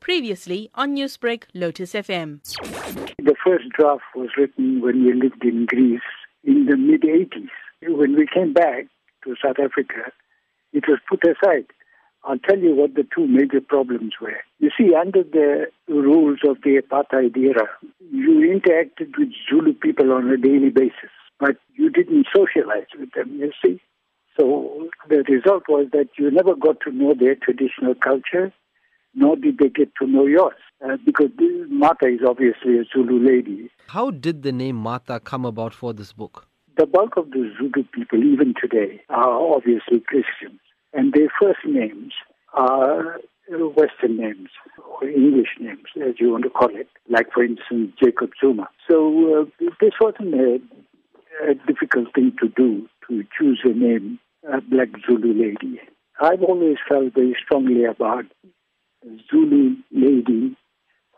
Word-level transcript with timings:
Previously 0.00 0.70
on 0.74 0.94
Newsbreak, 0.96 1.44
Lotus 1.54 1.92
FM. 1.92 2.40
The 3.18 3.34
first 3.44 3.68
draft 3.70 4.02
was 4.14 4.30
written 4.36 4.80
when 4.80 5.04
we 5.04 5.12
lived 5.12 5.44
in 5.44 5.66
Greece 5.66 6.00
in 6.44 6.66
the 6.66 6.76
mid 6.76 7.02
80s. 7.02 7.48
When 7.82 8.14
we 8.14 8.26
came 8.26 8.52
back 8.52 8.86
to 9.24 9.34
South 9.42 9.56
Africa, 9.62 10.12
it 10.72 10.84
was 10.88 10.98
put 11.08 11.22
aside. 11.24 11.66
I'll 12.24 12.38
tell 12.38 12.58
you 12.58 12.74
what 12.74 12.94
the 12.94 13.06
two 13.14 13.26
major 13.26 13.60
problems 13.60 14.12
were. 14.20 14.36
You 14.58 14.70
see, 14.76 14.94
under 14.94 15.22
the 15.22 15.66
rules 15.88 16.40
of 16.46 16.58
the 16.62 16.80
apartheid 16.82 17.36
era, 17.36 17.68
you 18.12 18.40
interacted 18.40 19.16
with 19.18 19.30
Zulu 19.48 19.72
people 19.72 20.12
on 20.12 20.28
a 20.28 20.36
daily 20.36 20.68
basis, 20.68 21.10
but 21.38 21.56
you 21.74 21.88
didn't 21.88 22.26
socialize 22.34 22.88
with 22.98 23.12
them, 23.12 23.38
you 23.38 23.52
see. 23.64 23.80
So 24.38 24.88
the 25.08 25.24
result 25.28 25.64
was 25.68 25.88
that 25.92 26.08
you 26.18 26.30
never 26.30 26.54
got 26.54 26.80
to 26.84 26.92
know 26.92 27.14
their 27.14 27.34
traditional 27.34 27.94
culture, 27.94 28.52
nor 29.14 29.36
did 29.36 29.58
they 29.58 29.68
get 29.68 29.90
to 30.00 30.06
know 30.06 30.26
yours. 30.26 30.54
Uh, 30.84 30.96
because 31.04 31.30
Martha 31.68 32.06
is 32.06 32.20
obviously 32.26 32.78
a 32.78 32.84
Zulu 32.92 33.22
lady. 33.22 33.70
How 33.88 34.10
did 34.10 34.42
the 34.42 34.52
name 34.52 34.76
Martha 34.76 35.20
come 35.20 35.44
about 35.44 35.74
for 35.74 35.92
this 35.92 36.12
book? 36.12 36.46
The 36.78 36.86
bulk 36.86 37.16
of 37.16 37.30
the 37.30 37.52
Zulu 37.58 37.84
people, 37.92 38.24
even 38.24 38.54
today, 38.58 39.02
are 39.10 39.54
obviously 39.54 40.00
Christians. 40.00 40.60
And 40.92 41.12
their 41.12 41.28
first 41.40 41.60
names 41.66 42.14
are 42.54 43.20
Western 43.50 44.16
names, 44.16 44.48
or 44.78 45.08
English 45.08 45.56
names, 45.58 45.86
as 45.96 46.14
you 46.18 46.30
want 46.30 46.44
to 46.44 46.50
call 46.50 46.70
it, 46.70 46.88
like, 47.08 47.32
for 47.32 47.44
instance, 47.44 47.92
Jacob 48.02 48.30
Zuma. 48.40 48.68
So 48.88 49.42
uh, 49.42 49.66
this 49.80 49.92
wasn't 50.00 50.34
a, 50.34 50.60
a 51.50 51.54
difficult 51.66 52.14
thing 52.14 52.32
to 52.40 52.48
do, 52.48 52.88
to 53.08 53.24
choose 53.36 53.60
a 53.64 53.70
name, 53.70 54.20
a 54.50 54.60
black 54.60 54.88
Zulu 55.06 55.34
lady. 55.34 55.80
I've 56.20 56.42
always 56.42 56.76
felt 56.88 57.14
very 57.14 57.36
strongly 57.44 57.84
about 57.84 58.24
Zulu 59.30 59.76
lady 59.90 60.56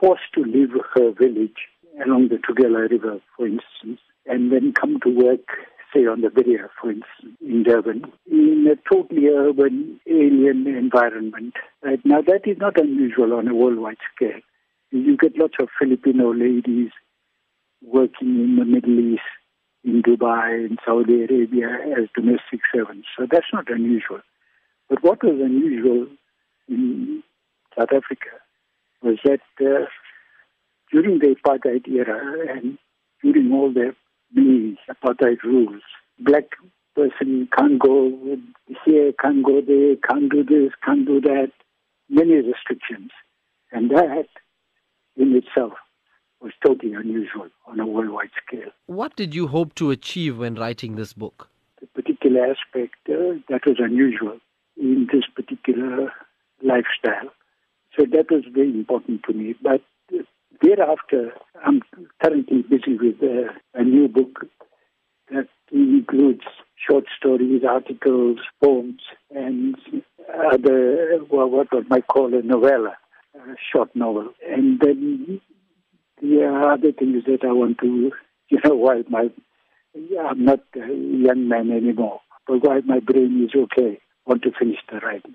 forced 0.00 0.32
to 0.34 0.42
leave 0.42 0.70
her 0.94 1.12
village 1.12 1.56
along 2.04 2.28
the 2.28 2.36
Tugela 2.36 2.88
River, 2.90 3.20
for 3.36 3.46
instance, 3.46 4.00
and 4.26 4.52
then 4.52 4.72
come 4.72 4.98
to 5.00 5.08
work, 5.08 5.46
say, 5.92 6.06
on 6.06 6.20
the 6.20 6.30
Berea, 6.30 6.68
for 6.80 6.90
instance, 6.90 7.36
in 7.40 7.62
Durban, 7.62 8.04
in 8.30 8.66
a 8.70 8.76
totally 8.92 9.28
urban, 9.28 10.00
alien 10.08 10.66
environment. 10.66 11.54
Right? 11.82 12.00
Now, 12.04 12.20
that 12.22 12.46
is 12.46 12.58
not 12.58 12.80
unusual 12.80 13.34
on 13.34 13.48
a 13.48 13.54
worldwide 13.54 13.98
scale. 14.14 14.40
You 14.90 15.16
get 15.16 15.38
lots 15.38 15.54
of 15.60 15.68
Filipino 15.78 16.32
ladies 16.32 16.90
working 17.82 18.40
in 18.40 18.56
the 18.56 18.64
Middle 18.64 18.98
East, 18.98 19.22
in 19.82 20.02
Dubai, 20.02 20.66
in 20.66 20.78
Saudi 20.84 21.24
Arabia 21.24 21.68
as 21.98 22.08
domestic 22.14 22.60
servants. 22.74 23.08
So 23.18 23.26
that's 23.30 23.52
not 23.52 23.70
unusual. 23.70 24.20
But 24.88 25.02
what 25.02 25.22
was 25.22 25.40
unusual 25.40 26.06
South 27.78 27.92
Africa 27.92 28.30
was 29.02 29.18
that 29.24 29.40
uh, 29.60 29.86
during 30.92 31.18
the 31.18 31.34
apartheid 31.34 31.88
era 31.88 32.56
and 32.56 32.78
during 33.22 33.52
all 33.52 33.72
the 33.72 33.94
many 34.32 34.78
apartheid 34.88 35.42
rules, 35.42 35.82
black 36.18 36.44
person 36.94 37.48
can't 37.56 37.78
go 37.78 38.36
here, 38.84 39.12
can't 39.20 39.44
go 39.44 39.60
there, 39.60 39.96
can't 40.08 40.30
do 40.30 40.44
this, 40.44 40.72
can't 40.84 41.06
do 41.06 41.20
that, 41.20 41.50
many 42.08 42.34
restrictions. 42.36 43.10
And 43.72 43.90
that 43.90 44.28
in 45.16 45.34
itself 45.34 45.72
was 46.40 46.52
totally 46.64 46.92
unusual 46.92 47.48
on 47.66 47.80
a 47.80 47.86
worldwide 47.86 48.30
scale. 48.46 48.70
What 48.86 49.16
did 49.16 49.34
you 49.34 49.48
hope 49.48 49.74
to 49.76 49.90
achieve 49.90 50.38
when 50.38 50.54
writing 50.54 50.96
this 50.96 51.12
book? 51.12 51.48
The 51.80 51.86
particular 51.88 52.46
aspect 52.46 52.94
uh, 53.08 53.40
that 53.48 53.66
was 53.66 53.76
unusual 53.78 54.38
in 54.76 55.08
this 55.12 55.24
particular 55.34 56.12
lifestyle 56.62 57.30
so 57.96 58.04
that 58.10 58.30
was 58.30 58.44
very 58.52 58.70
important 58.70 59.22
to 59.24 59.32
me. 59.32 59.54
But 59.62 59.82
thereafter, 60.62 61.32
I'm 61.64 61.82
currently 62.22 62.62
busy 62.62 62.96
with 62.98 63.22
a, 63.22 63.48
a 63.74 63.84
new 63.84 64.08
book 64.08 64.46
that 65.30 65.48
includes 65.72 66.44
short 66.88 67.04
stories, 67.16 67.62
articles, 67.68 68.38
poems, 68.62 69.00
and 69.30 69.76
other, 70.52 71.18
well, 71.30 71.48
what 71.48 71.72
one 71.72 71.86
might 71.88 72.06
call 72.06 72.34
a 72.34 72.42
novella, 72.42 72.96
a 73.34 73.54
short 73.72 73.94
novel. 73.94 74.30
And 74.48 74.80
then 74.80 75.40
the 76.20 76.44
other 76.44 76.92
things 76.92 77.24
that 77.26 77.44
I 77.46 77.52
want 77.52 77.78
to, 77.78 78.12
you 78.48 78.58
know, 78.64 78.74
while 78.74 79.02
my, 79.08 79.30
I'm 80.20 80.44
not 80.44 80.60
a 80.76 80.86
young 80.88 81.48
man 81.48 81.70
anymore, 81.70 82.20
but 82.46 82.64
while 82.64 82.82
my 82.82 83.00
brain 83.00 83.48
is 83.48 83.58
okay, 83.58 83.98
I 84.26 84.30
want 84.30 84.42
to 84.42 84.52
finish 84.58 84.78
the 84.90 84.98
writing. 84.98 85.34